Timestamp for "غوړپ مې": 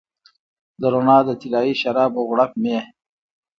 2.29-2.77